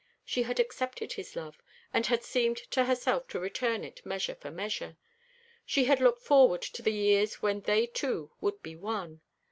She 0.25 0.41
had 0.41 0.59
accepted 0.59 1.13
his 1.13 1.35
love, 1.35 1.61
and 1.93 2.07
had 2.07 2.23
seemed 2.23 2.57
to 2.71 2.85
herself 2.85 3.27
to 3.27 3.39
return 3.39 3.83
it, 3.83 4.03
measure 4.03 4.33
for 4.33 4.49
measure. 4.49 4.97
She 5.63 5.83
had 5.85 6.01
looked 6.01 6.23
forward 6.23 6.63
to 6.63 6.81
the 6.81 6.91
years 6.91 7.43
when 7.43 7.61
they 7.61 7.85
two 7.85 8.31
would 8.41 8.63
be 8.63 8.75
one. 8.75 9.21